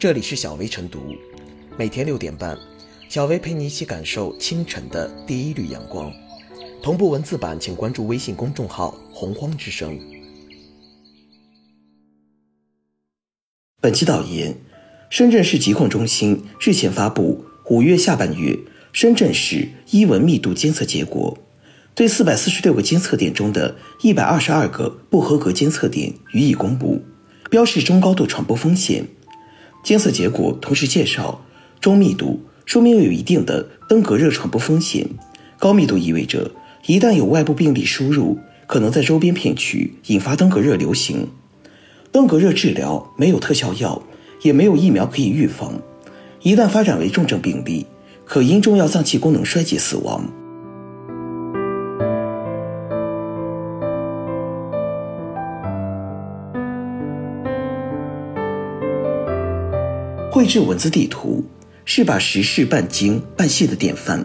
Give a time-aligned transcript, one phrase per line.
[0.00, 1.14] 这里是小薇晨读，
[1.76, 2.56] 每天六点半，
[3.10, 6.10] 小薇陪你一起感受清晨的第一缕阳光。
[6.82, 10.00] 同步文字版，请关注微信公众号“洪荒之声”。
[13.82, 14.56] 本期导言：
[15.10, 18.58] 深圳市疾控中心日前发布五月下半月
[18.94, 21.36] 深圳市医文密度监测结果，
[21.94, 27.02] 对四百四十六个监测点中的一百二十二个不合格监测点予以公布，
[27.50, 29.06] 标示中高度传播风险。
[29.82, 31.42] 监测结果同时介绍，
[31.80, 35.06] 中密度说明有一定的登革热传播风险，
[35.58, 36.50] 高密度意味着
[36.86, 41.26] 一旦有外部病例输入，可能在周边片区引发登革热流行。
[42.12, 44.02] 登革热治疗没有特效药，
[44.42, 45.80] 也没有疫苗可以预防，
[46.42, 47.86] 一旦发展为重症病例，
[48.24, 50.30] 可因重要脏器功能衰竭死亡。
[60.32, 61.44] 绘制文字地图
[61.84, 64.24] 是把时事办精办细的典范。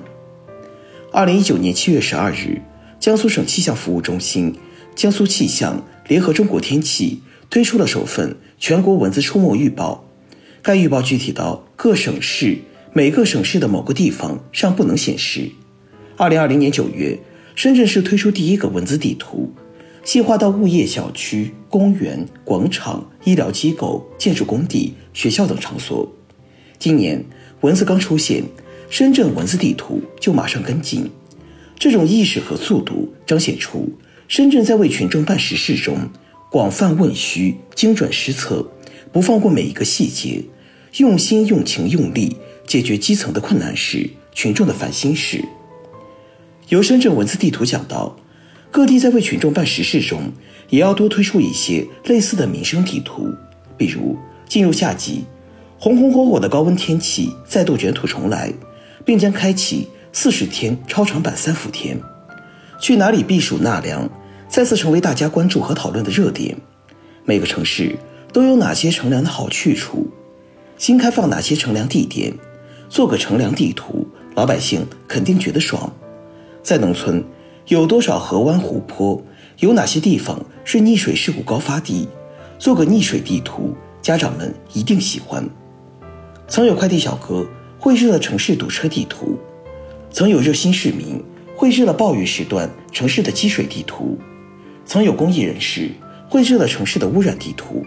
[1.12, 2.62] 二零一九年七月十二日，
[3.00, 4.56] 江苏省气象服务中心、
[4.96, 10.08] 江苏气象联合中国天气推出了首份全国蚊子出没预报。
[10.62, 12.60] 该预报具体到各省市，
[12.94, 15.50] 每个省市的某个地方尚不能显示。
[16.18, 17.18] 二零二零年九月，
[17.56, 19.52] 深圳市推出第一个蚊子地图，
[20.06, 24.94] 细化到物业小区、公园、广场、医疗机构、建筑工地。
[25.14, 26.08] 学校等场所，
[26.78, 27.24] 今年
[27.62, 28.44] 蚊子刚出现，
[28.90, 31.10] 深圳蚊子地图就马上跟进。
[31.80, 33.90] 这种意识和速度彰显出
[34.28, 35.98] 深圳在为群众办实事中
[36.52, 38.70] 广泛问需、精准施策，
[39.12, 40.44] 不放过每一个细节，
[40.98, 45.44] 用心、用情、用力解决基层的困难事、群众的烦心事。
[46.68, 48.18] 由深圳蚊子地图讲到，
[48.76, 50.34] 各地在为群众办实事中，
[50.70, 53.34] 也要多推出一些类似的民生地图，
[53.78, 54.18] 比如。
[54.50, 55.24] 进入夏季，
[55.80, 58.54] 红红火火的高温天气再度卷土重来，
[59.06, 61.98] 并将开启四十天超长版三伏天。
[62.78, 64.10] 去哪里避暑纳凉，
[64.50, 66.58] 再次成为大家关注和讨论的热点。
[67.24, 67.96] 每个城市
[68.34, 70.06] 都有哪些乘凉的好去处？
[70.78, 72.34] 新开放哪些乘凉地点？
[72.90, 74.06] 做个乘凉地图，
[74.36, 75.90] 老百姓肯定觉得爽。
[76.62, 77.24] 在农村，
[77.68, 79.20] 有多少河湾湖泊？
[79.60, 82.08] 有哪些地方是溺水事故高发地？
[82.60, 83.76] 做个溺水地图。
[84.04, 85.50] 家长们一定喜欢。
[86.48, 87.44] 曾有快递小哥
[87.80, 89.36] 绘制了城市堵车地图，
[90.12, 91.20] 曾有热心市民
[91.56, 94.16] 绘制了暴雨时段城市的积水地图，
[94.86, 95.90] 曾有公益人士
[96.30, 97.84] 绘制了城市的污染地图。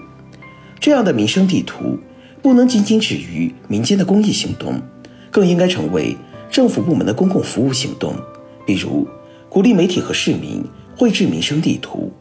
[0.80, 1.96] 这样的民生地图
[2.42, 4.82] 不能仅仅止于民间的公益行动，
[5.30, 6.16] 更应该成为
[6.50, 8.16] 政府部门的公共服务行动。
[8.66, 9.06] 比如，
[9.48, 10.62] 鼓励媒体和市民
[10.96, 12.12] 绘制民生地图，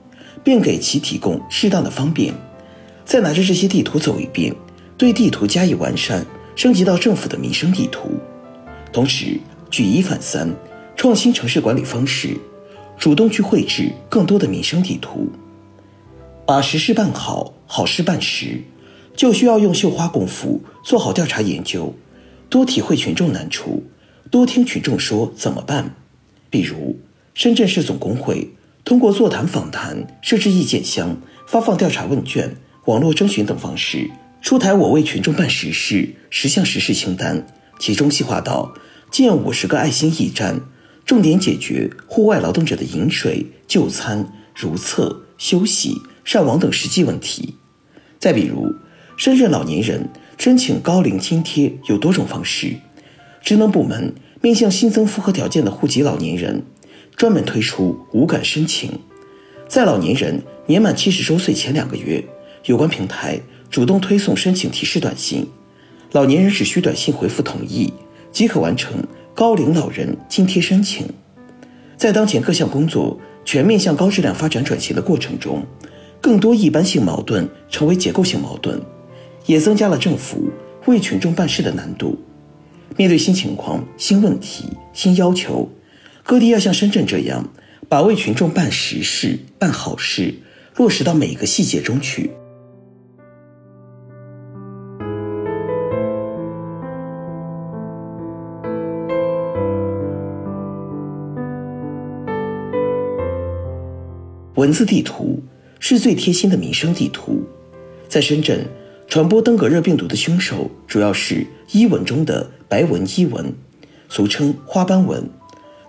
[0.43, 2.33] 并给其提供适当的方便。
[3.05, 4.53] 再拿着这些地图走一遍，
[4.97, 8.09] 对地图加以完善，升级到政府的民生地图。
[8.91, 9.39] 同时，
[9.69, 10.53] 举一反三，
[10.95, 12.37] 创新城市管理方式，
[12.97, 15.29] 主动去绘制更多的民生地图。
[16.45, 18.61] 把实事办好，好事办实，
[19.15, 21.93] 就需要用绣花功夫做好调查研究，
[22.49, 23.83] 多体会群众难处，
[24.31, 25.95] 多听群众说怎么办。
[26.49, 26.97] 比如，
[27.37, 28.49] 深圳市总工会
[28.83, 31.15] 通过座谈、访谈、设置意见箱、
[31.45, 32.55] 发放调查问卷。
[32.85, 34.09] 网络征询等方式
[34.41, 37.45] 出台“我为群众办实事”十项实事清单，
[37.79, 38.73] 其中细化到
[39.11, 40.59] 建五十个爱心驿站，
[41.05, 45.93] 重点解决户外劳动者的饮水、就餐、如厕、休息、
[46.25, 47.53] 上网等实际问题。
[48.17, 48.73] 再比如，
[49.15, 50.09] 深圳老年人
[50.39, 52.77] 申请高龄津贴有多种方式，
[53.43, 56.63] 职能部门面向新增符合条件的户籍老年人，
[57.17, 58.91] 专门推出无感申请，
[59.67, 62.23] 在老年人年满七十周岁前两个月。
[62.65, 63.39] 有关平台
[63.71, 65.47] 主动推送申请提示短信，
[66.11, 67.91] 老年人只需短信回复同意，
[68.31, 71.07] 即可完成高龄老人津贴申请。
[71.95, 75.65] 在当前各项工作全面向高质量发展转型的过程中，
[76.21, 78.79] 更多一般性矛盾成为结构性矛盾，
[79.47, 80.51] 也增加了政府
[80.85, 82.15] 为群众办事的难度。
[82.95, 85.67] 面对新情况、新问题、新要求，
[86.27, 87.53] 各地要像深圳这样，
[87.87, 90.35] 把为群众办实事、办好事
[90.75, 92.29] 落实到每个细节中去。
[104.55, 105.41] 文字地图
[105.79, 107.41] 是最贴心的民生地图。
[108.09, 108.65] 在深圳，
[109.07, 113.53] 传播登革热病毒的凶手主要是伊蚊中的白纹伊蚊，
[114.09, 115.23] 俗称花斑蚊。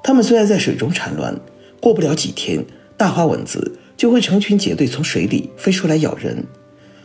[0.02, 1.38] 它们虽然在水中产卵，
[1.80, 2.64] 过不了几天，
[2.96, 6.44] 大花蚊子就会成群结队从水里飞出来咬人。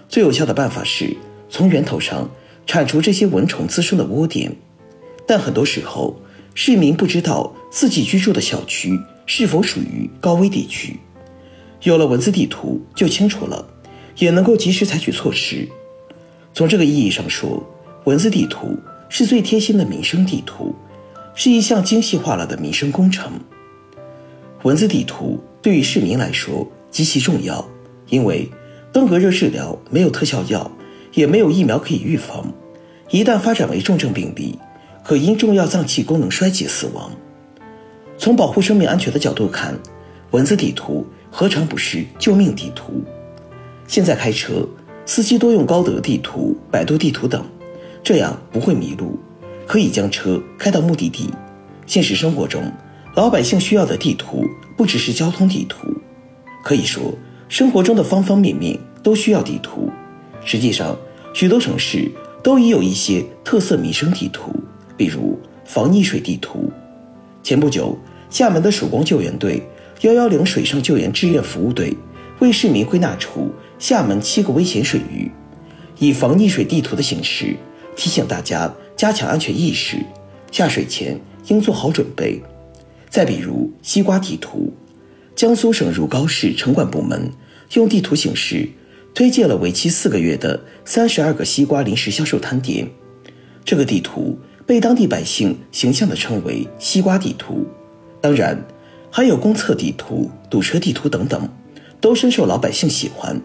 [0.08, 1.16] 最有效的办法是
[1.50, 2.30] 从源头上
[2.66, 4.52] 铲除这些蚊虫滋生的窝点。
[5.26, 6.20] 但很多时候，
[6.54, 11.00] 市民不知道自己居住的小区是否属于高危地区。
[11.82, 13.66] 有了文字地图就清楚了，
[14.18, 15.68] 也能够及时采取措施。
[16.54, 17.66] 从这个意义上说，
[18.06, 18.78] 文字地图
[19.10, 20.76] 是最贴心的民生地图，
[21.36, 23.32] 是一项精细化了的民生工程。
[24.64, 27.68] 文字地图对于市民来说极其重要，
[28.10, 28.50] 因为
[28.92, 30.72] 登革热治疗没有特效药，
[31.14, 32.54] 也没有疫苗可以预防，
[33.10, 34.58] 一旦发展为重症病例，
[35.04, 37.12] 可因重要脏器功能衰竭死亡。
[38.18, 39.78] 从保护生命安全的角度看，
[40.32, 43.04] 文字地图何尝不是救命地图？
[43.88, 44.66] 现在开车，
[45.06, 47.44] 司机多用高德地图、百度地图等，
[48.04, 49.20] 这样不会迷路，
[49.68, 51.30] 可以将车开到目的地。
[51.86, 52.72] 现实生活中，
[53.16, 54.46] 老百姓需要的地图
[54.78, 55.88] 不只是交通地图，
[56.64, 57.14] 可以说
[57.50, 59.90] 生活中的方方面面都需要地图。
[60.46, 60.98] 实际上，
[61.34, 62.10] 许多城市
[62.42, 64.54] 都已有一些特色民生地图，
[64.98, 66.72] 比如防溺水地图。
[67.42, 67.98] 前不久，
[68.30, 69.62] 厦门的曙光救援队、
[70.02, 71.96] 幺幺零水上救援志愿服务队
[72.40, 75.32] 为市民归纳出厦门七个危险水域，
[76.00, 77.56] 以防溺水地图的形式
[77.96, 78.74] 提醒大家
[79.04, 79.98] 加强安全意识，
[80.50, 82.42] 下水前应做好准备。
[83.10, 84.72] 再比如西瓜地图，
[85.36, 87.30] 江苏省如皋市城管部门
[87.74, 88.66] 用地图形式
[89.14, 92.88] 推荐了为期四个月的三十二个西瓜临时销售摊点。
[93.66, 97.68] 这个地图被当地百姓形象地称为“西瓜地图”。
[98.24, 98.58] 当然，
[99.12, 101.50] 还有公厕地图、堵车地图等等，
[102.00, 103.38] 都深受老百姓喜欢。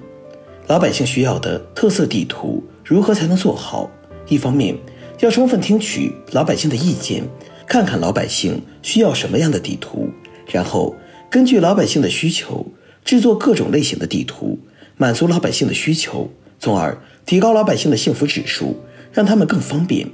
[0.68, 3.90] 老百姓需要的特色地图如何才能做好？
[4.28, 4.76] 一方面
[5.20, 7.24] 要充分听取老百姓的意见。
[7.66, 10.08] 看看老百姓需要什么样的地图，
[10.46, 10.96] 然后
[11.28, 12.66] 根据老百姓的需求
[13.04, 14.58] 制作各种类型的地图，
[14.96, 18.74] 满足老百姓的需求，从而提高老百姓的幸福指数，
[19.12, 20.08] 让他们更方便。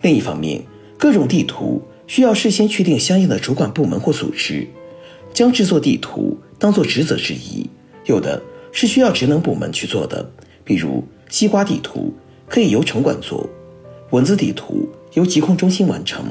[0.00, 0.62] 另一方面，
[0.96, 4.66] 各种地图需要事先确定相应的主管部门或组织，
[5.34, 7.68] 将制作地图当做职责之一。
[8.06, 8.42] 有的
[8.72, 10.30] 是需要职能部门去做的，
[10.64, 12.14] 比如西瓜地图
[12.48, 13.46] 可以由城管做，
[14.10, 16.24] 文字地图由疾控中心完成。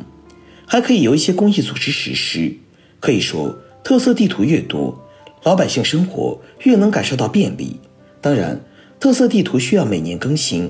[0.68, 2.52] 还可以由一些公益组织实施。
[3.00, 5.00] 可以说，特色地图越多，
[5.44, 7.80] 老百姓生活越能感受到便利。
[8.20, 8.60] 当然，
[9.00, 10.68] 特色地图需要每年更新。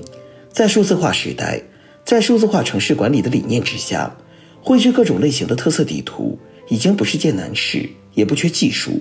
[0.50, 1.62] 在数字化时代，
[2.04, 4.14] 在数字化城市管理的理念之下，
[4.60, 6.38] 绘制各种类型的特色地图
[6.68, 9.00] 已经不是件难事，也不缺技术。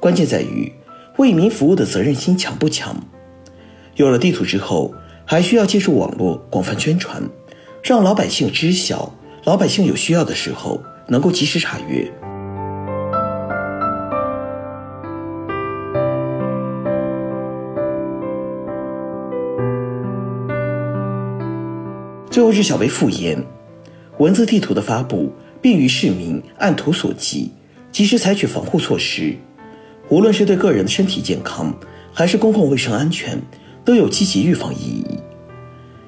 [0.00, 0.72] 关键在于
[1.18, 2.96] 为民服务的责任心强不强。
[3.94, 4.92] 有了地图之后，
[5.26, 7.22] 还需要借助网络广泛宣传，
[7.82, 9.12] 让老百姓知晓。
[9.44, 12.10] 老百姓有需要的时候，能够及时查阅。
[22.30, 23.44] 最后是小薇复言：
[24.18, 27.50] 文字地图的发布，便于市民按图索骥，
[27.92, 29.36] 及时采取防护措施。
[30.08, 31.72] 无论是对个人的身体健康，
[32.12, 33.40] 还是公共卫生安全，
[33.84, 35.04] 都有积极预防意义。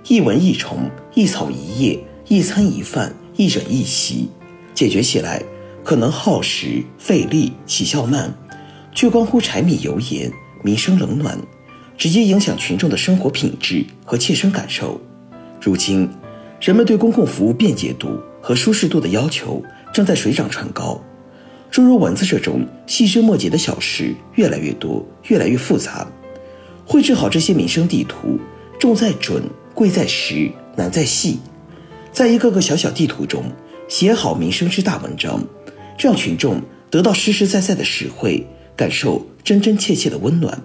[0.08, 3.14] 一蚊一虫，一草一叶，一餐一饭。
[3.38, 4.31] 一枕一席，
[4.73, 5.43] 解决起来
[5.84, 8.34] 可能耗时费力、起效慢，
[8.94, 10.32] 却关乎柴米油盐、
[10.62, 11.38] 民生冷暖，
[11.99, 14.99] 直接影响群众的生活品质和切身感受。
[15.61, 16.08] 如今，
[16.62, 19.62] 人们对公共服务便捷度和舒适度的要求
[19.93, 20.98] 正在水涨船高，
[21.70, 26.10] 诸如蚊子这种细枝末节的小事越来越多、越来越复杂。
[26.86, 28.38] 绘制好这些民生地图，
[28.78, 29.43] 重在准，
[29.74, 31.40] 贵在实，难在细。
[32.12, 33.43] 在一个个小小地图中
[33.88, 35.43] 写好民生之大文章，
[35.98, 40.62] 让群众得到实实在在的实惠，感受真真切切的温暖。